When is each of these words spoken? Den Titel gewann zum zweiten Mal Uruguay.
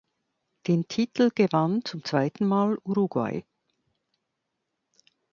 Den 0.65 0.87
Titel 0.87 1.29
gewann 1.29 1.85
zum 1.85 2.03
zweiten 2.03 2.47
Mal 2.47 2.79
Uruguay. 2.83 3.45